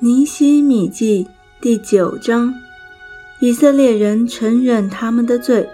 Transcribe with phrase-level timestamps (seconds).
[0.00, 1.26] 尼希米记
[1.60, 2.54] 第九章：
[3.40, 5.68] 以色列人承认他们的罪。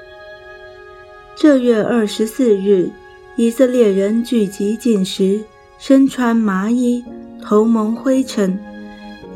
[1.36, 2.90] 这月二十四日，
[3.36, 5.44] 以色列人聚集进食，
[5.76, 7.04] 身穿麻衣，
[7.42, 8.58] 头蒙灰尘。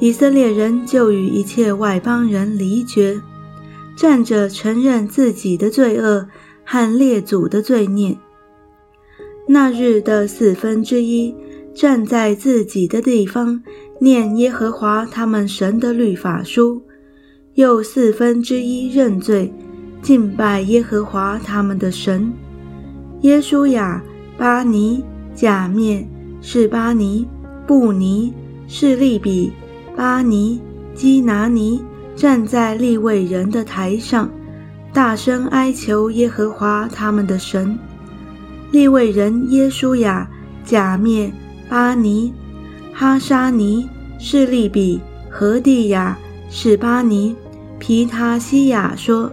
[0.00, 3.20] 以色列人就与一切外邦人离绝，
[3.94, 6.26] 站着承认自己的罪恶
[6.64, 8.16] 和列祖的罪孽。
[9.48, 11.34] 那日的四分之一
[11.74, 13.62] 站在自己的地方。
[14.00, 16.80] 念耶和华他们神的律法书，
[17.54, 19.52] 又四分之一认罪，
[20.00, 22.32] 敬拜耶和华他们的神。
[23.22, 24.00] 耶稣亚、
[24.36, 25.02] 巴尼、
[25.34, 26.08] 假面、
[26.40, 27.26] 士巴尼、
[27.66, 28.32] 布尼、
[28.68, 29.50] 士利比、
[29.96, 30.60] 巴尼、
[30.94, 31.82] 基拿尼
[32.14, 34.30] 站在立位人的台上，
[34.92, 37.76] 大声哀求耶和华他们的神。
[38.70, 40.28] 立位人耶稣亚、
[40.64, 41.32] 假面、
[41.68, 42.32] 巴尼。
[42.92, 46.18] 哈沙尼、士利比、何地亚、
[46.50, 47.36] 士巴尼、
[47.78, 49.30] 皮塔西亚说：“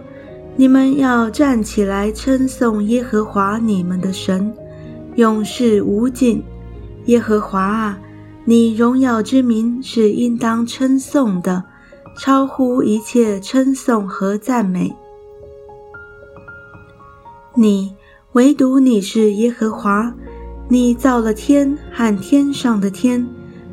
[0.54, 4.54] 你们要站起来称颂耶和华你们的神，
[5.16, 6.40] 永世无尽。
[7.06, 7.98] 耶和华啊，
[8.44, 11.64] 你荣耀之名是应当称颂的，
[12.20, 14.94] 超乎一切称颂和赞美。
[17.56, 17.95] 你
[18.36, 20.12] 唯独你是耶和华，
[20.68, 23.26] 你造了天和天上的天。”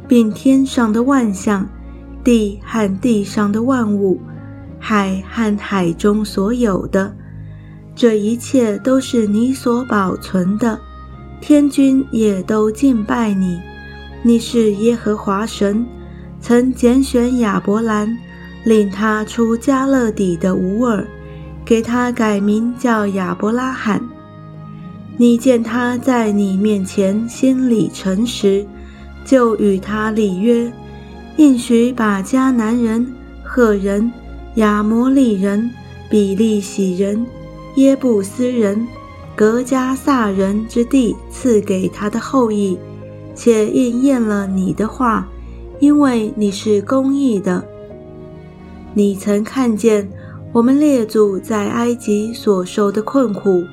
[0.07, 1.67] 并天上的万象，
[2.23, 4.21] 地和地上的万物，
[4.79, 7.13] 海和海中所有的，
[7.93, 10.79] 这一切都是你所保存的。
[11.41, 13.59] 天君也都敬拜你。
[14.21, 15.85] 你是耶和华神，
[16.39, 18.17] 曾拣选亚伯兰，
[18.63, 21.05] 领他出加勒底的吾尔，
[21.65, 24.01] 给他改名叫亚伯拉罕。
[25.17, 28.65] 你见他在你面前心里诚实。
[29.25, 30.69] 就与他立约，
[31.37, 33.07] 应许把迦南人、
[33.41, 34.11] 赫人、
[34.55, 35.71] 亚摩利人、
[36.09, 37.25] 比利洗人、
[37.75, 38.85] 耶布斯人、
[39.33, 42.77] 格加萨人之地赐给他的后裔，
[43.33, 45.25] 且应验了你的话，
[45.79, 47.65] 因为你是公义的。
[48.93, 50.05] 你曾看见
[50.51, 53.63] 我们列祖在埃及所受的困苦，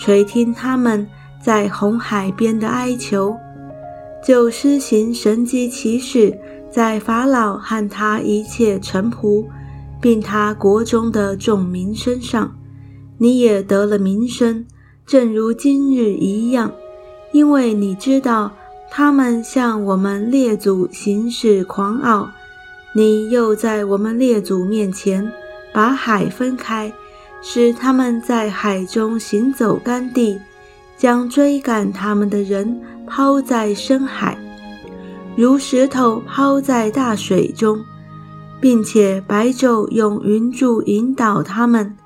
[0.00, 1.06] 垂听他们
[1.42, 3.36] 在红海边的哀求。
[4.24, 6.38] 就施行神迹奇事，
[6.70, 9.44] 在法老和他一切臣仆，
[10.00, 12.56] 并他国中的众民身上，
[13.18, 14.64] 你也得了名声，
[15.04, 16.72] 正如今日一样，
[17.32, 18.52] 因为你知道
[18.90, 22.30] 他们向我们列祖行事狂傲，
[22.94, 25.30] 你又在我们列祖面前
[25.74, 26.92] 把海分开，
[27.42, 30.38] 使他们在海中行走干地。
[30.96, 34.36] 将追赶他们的人抛在深海，
[35.34, 37.80] 如石头抛在大水中，
[38.60, 41.96] 并且白昼用云柱引导他们，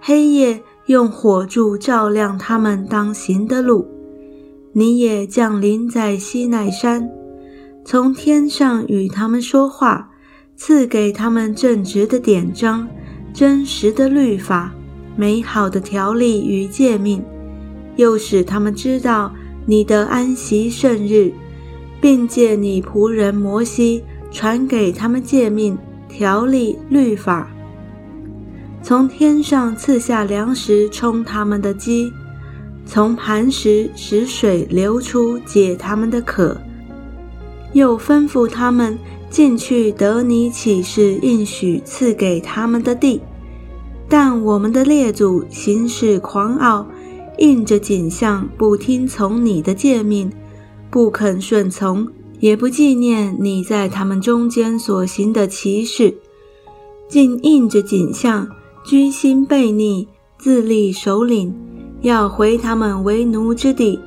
[0.00, 3.86] 黑夜用火柱照亮他们当行的路。
[4.72, 7.06] 你也降临在西奈山，
[7.84, 10.08] 从天上与他们说话，
[10.56, 12.88] 赐给他们正直的典章、
[13.34, 14.72] 真实的律法、
[15.18, 17.20] 美好的条例与诫命。
[17.96, 19.34] 又使他们知道
[19.66, 21.32] 你的安息圣日，
[22.00, 25.76] 并借你仆人摩西传给他们诫命、
[26.08, 27.50] 条例、律法。
[28.80, 32.12] 从天上赐下粮食充他们的饥，
[32.86, 36.56] 从磐石使水流出解他们的渴。
[37.72, 38.96] 又吩咐他们
[39.28, 43.20] 进去得你启示应许赐给他们的地。
[44.08, 46.86] 但我们的列祖行事狂傲。
[47.38, 50.28] 应着景象，不听从你的诫命，
[50.90, 52.08] 不肯顺从，
[52.40, 56.12] 也不纪念你在他们中间所行的奇事，
[57.08, 58.48] 竟应着景象，
[58.84, 61.54] 居心悖逆，自立首领，
[62.00, 64.00] 要回他们为奴之地。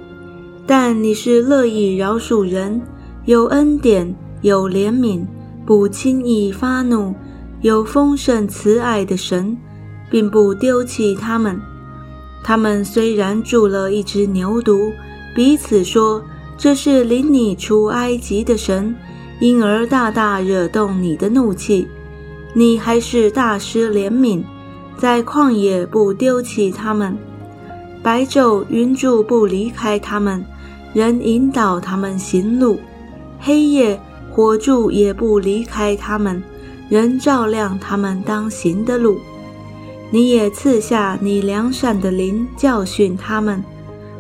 [0.68, 2.82] 但你是乐意饶恕人，
[3.24, 5.26] 有恩典，有怜悯，
[5.66, 7.16] 不轻易发怒，
[7.62, 9.58] 有丰盛慈爱的神，
[10.12, 11.60] 并不丢弃他们。
[12.44, 14.92] 他们虽然住了一只牛犊，
[15.34, 16.22] 彼此说
[16.58, 18.94] ：“这是领你出埃及的神，
[19.40, 21.88] 因而大大惹动你的怒气。
[22.54, 24.44] 你还是大施怜悯，
[24.98, 27.18] 在旷野不丢弃他们，
[28.04, 30.44] 白昼云柱不离开他们，
[30.94, 32.76] 人引导他们行路；
[33.40, 33.98] 黑夜
[34.30, 36.44] 火柱也不离开他们，
[36.90, 39.18] 人照亮他们当行的路。”
[40.14, 43.64] 你也赐下你良善的灵教训他们，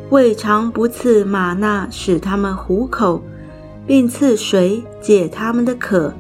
[0.09, 3.21] 未尝不赐玛纳使他们糊口，
[3.85, 6.13] 并赐水解他们的渴。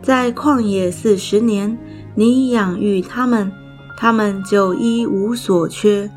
[0.00, 1.76] 在旷野四十年，
[2.14, 3.52] 你养育他们，
[3.98, 6.10] 他们就一无所缺，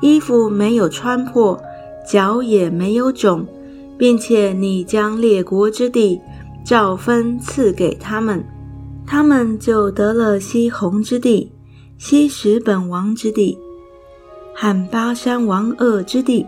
[0.00, 1.62] 衣服没有穿破，
[2.04, 3.46] 脚也没有肿，
[3.96, 6.20] 并且你将列国之地
[6.64, 8.44] 照分赐给他们，
[9.06, 11.52] 他们就得了西红之地、
[11.98, 13.58] 西什本王之地。
[14.54, 16.46] 汉巴山王恶之地，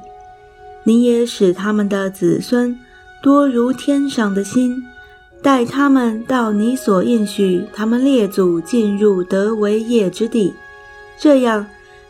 [0.84, 2.78] 你也使他们的子孙
[3.22, 4.82] 多如天上的星，
[5.42, 10.52] 带他们到你所应许他们列祖进入得为业之地。
[11.18, 11.66] 这样，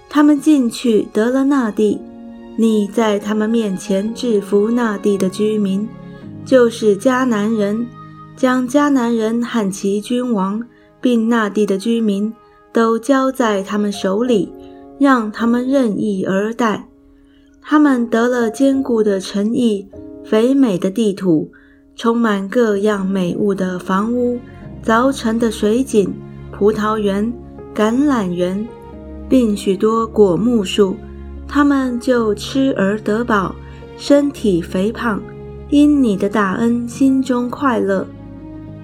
[0.09, 2.01] 他们进去得了那地，
[2.57, 5.89] 你在他们面前制服那地的居民，
[6.45, 7.87] 就是迦南人，
[8.37, 10.63] 将迦南人和其君王，
[11.01, 12.33] 并那地的居民
[12.73, 14.53] 都交在他们手里。
[14.99, 16.89] 让他们任意而待，
[17.63, 19.89] 他们得了坚固的城邑、
[20.25, 21.53] 肥美的地土、
[21.95, 24.41] 充满各样美物的房屋、
[24.83, 26.13] 凿成的水井、
[26.51, 27.33] 葡萄园、
[27.73, 28.67] 橄榄园，
[29.29, 30.97] 并许多果木树。
[31.47, 33.55] 他们就吃而得饱，
[33.97, 35.23] 身体肥胖，
[35.71, 38.05] 因你的大恩，心中快乐。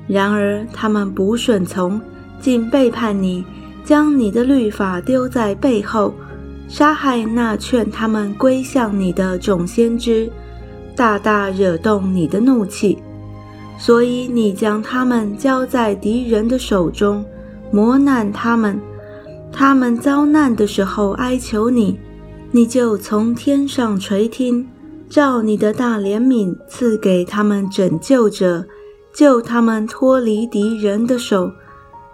[0.06, 2.00] 然而他们不顺从，
[2.40, 3.44] 竟背叛你。
[3.84, 6.14] 将你的律法丢在背后，
[6.68, 10.30] 杀害那劝他们归向你的众先知，
[10.96, 12.98] 大大惹动你的怒气，
[13.78, 17.24] 所以你将他们交在敌人的手中，
[17.70, 18.80] 磨难他们。
[19.52, 21.98] 他们遭难的时候哀求你，
[22.50, 24.66] 你就从天上垂听，
[25.08, 28.64] 照你的大怜悯赐给他们拯救者，
[29.12, 31.52] 救他们脱离敌人的手。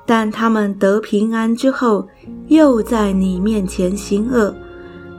[0.06, 2.08] 但他们得平安之后，
[2.49, 4.55] 又在你面前行恶，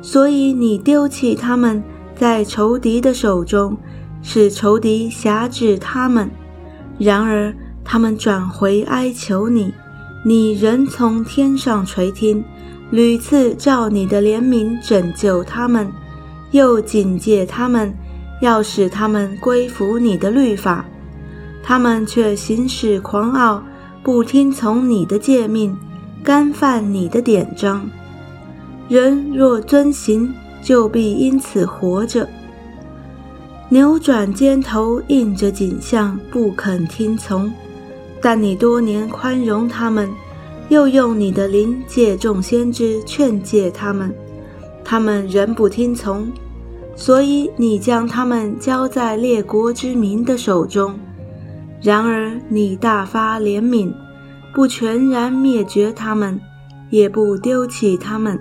[0.02, 1.82] 所以你丢弃他们
[2.16, 3.78] 在仇敌的手中，
[4.22, 6.30] 使仇敌辖制他们。
[6.98, 9.74] 然而他们转回哀求你，
[10.26, 12.44] 你仍从天上垂听，
[12.92, 15.90] 屡次照你的怜悯拯救他们，
[16.52, 17.94] 又警戒他们，
[18.42, 20.86] 要使他们归服你的律法。
[21.64, 23.64] 他们却行事狂傲。
[24.04, 25.78] 不听从你的诫命，
[26.24, 27.88] 干犯你的典章。
[28.90, 30.34] 人若遵行，
[30.64, 32.28] 就必因此活着。
[33.70, 37.52] 扭转肩头，应着景象，不肯听从。
[38.20, 40.10] 但你多年宽容他们，
[40.70, 44.12] 又用你的灵借众先知劝诫他们，
[44.84, 46.28] 他们仍不听从，
[46.96, 51.00] 所以你将他们交在列国之民的手中。
[51.82, 53.92] 然而你大发怜悯，
[54.54, 56.40] 不全然灭绝他们，
[56.92, 58.40] 也不丢弃他们，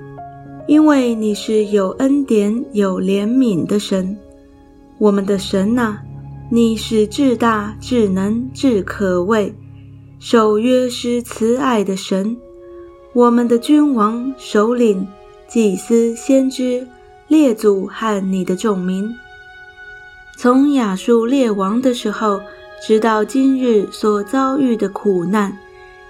[0.67, 4.15] 因为你是有恩典、有怜悯的神。
[4.99, 5.97] 我们的神呐，
[6.51, 9.55] 你是至大、至能、至可畏，
[10.19, 12.37] 守约施慈爱的神。
[13.15, 15.09] 我们的君王、首领、
[15.49, 16.87] 祭司、先知、
[17.27, 19.11] 列祖和你的众民，
[20.37, 22.39] 从亚述列王的时候。
[22.81, 25.57] 直到今日所遭遇的苦难，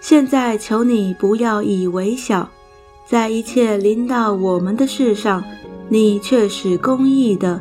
[0.00, 2.48] 现在求你不要以为小，
[3.04, 5.42] 在一切临到我们的事上，
[5.88, 7.60] 你却是公义的，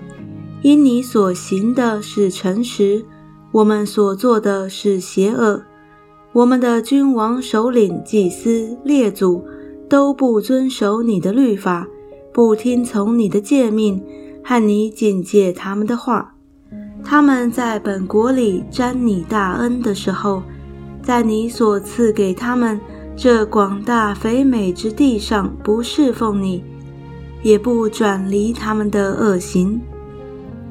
[0.61, 3.03] 因你所行的是诚实，
[3.51, 5.63] 我们所做的是邪恶。
[6.31, 9.43] 我们的君王、首领、祭司、列祖
[9.89, 11.87] 都不遵守你的律法，
[12.31, 13.99] 不听从你的诫命，
[14.43, 16.35] 和你警戒他们的话。
[17.03, 20.43] 他们在本国里沾你大恩的时候，
[21.01, 22.79] 在你所赐给他们
[23.15, 26.63] 这广大肥美之地上不侍奉你，
[27.41, 29.81] 也不转离他们的恶行。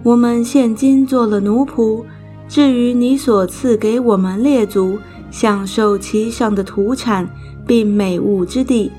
[0.04, 2.04] 我们现今做了奴仆，
[2.46, 4.96] 至于你所赐给我们列祖
[5.30, 7.28] 享受其上的土产
[7.66, 8.92] 并美物之地，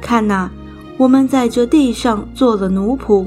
[0.00, 0.50] 看哪，
[0.96, 3.26] 我们在这地上做了奴仆。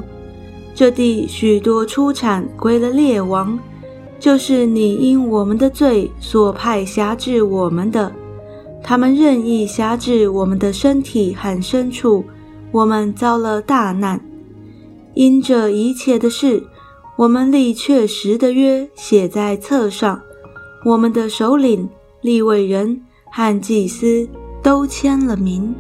[0.79, 3.59] 这地许多出产归了列王，
[4.17, 8.09] 就是你因我们的罪所派辖制我们的，
[8.81, 12.23] 他们任意辖制我们的身体和牲畜，
[12.71, 14.21] 我们遭了大难。
[15.15, 16.63] 因这一切的事，
[17.17, 20.21] 我们立确实的约写在册上，
[20.85, 21.89] 我们的首领、
[22.21, 24.25] 立位人和祭司
[24.63, 25.75] 都签了名。